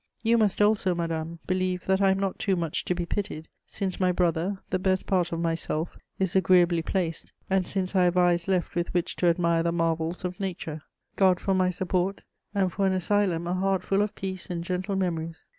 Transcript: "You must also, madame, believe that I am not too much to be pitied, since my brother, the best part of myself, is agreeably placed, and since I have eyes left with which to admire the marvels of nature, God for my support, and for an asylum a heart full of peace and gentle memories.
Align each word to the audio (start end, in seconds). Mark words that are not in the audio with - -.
"You 0.23 0.39
must 0.39 0.63
also, 0.63 0.95
madame, 0.95 1.37
believe 1.45 1.85
that 1.85 2.01
I 2.01 2.09
am 2.09 2.17
not 2.17 2.39
too 2.39 2.55
much 2.55 2.85
to 2.85 2.95
be 2.95 3.05
pitied, 3.05 3.49
since 3.67 3.99
my 3.99 4.11
brother, 4.11 4.57
the 4.71 4.79
best 4.79 5.05
part 5.05 5.31
of 5.31 5.39
myself, 5.39 5.95
is 6.17 6.35
agreeably 6.35 6.81
placed, 6.81 7.33
and 7.51 7.67
since 7.67 7.95
I 7.95 8.05
have 8.05 8.17
eyes 8.17 8.47
left 8.47 8.73
with 8.73 8.95
which 8.95 9.15
to 9.17 9.27
admire 9.27 9.61
the 9.61 9.71
marvels 9.71 10.25
of 10.25 10.39
nature, 10.39 10.81
God 11.17 11.39
for 11.39 11.53
my 11.53 11.69
support, 11.69 12.23
and 12.55 12.71
for 12.71 12.87
an 12.87 12.93
asylum 12.93 13.45
a 13.45 13.53
heart 13.53 13.83
full 13.83 14.01
of 14.01 14.15
peace 14.15 14.49
and 14.49 14.63
gentle 14.63 14.95
memories. 14.95 15.49